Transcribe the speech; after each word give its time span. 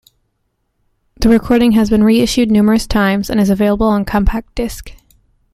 The 1.17 1.29
recording 1.29 1.73
has 1.73 1.91
been 1.91 2.03
reissued 2.03 2.49
numerous 2.49 2.87
times, 2.87 3.29
and 3.29 3.39
is 3.39 3.51
available 3.51 3.85
on 3.85 4.03
compact 4.03 4.55
disc. 4.55 4.93